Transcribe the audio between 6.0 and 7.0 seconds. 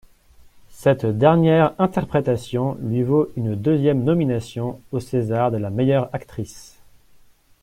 actrice.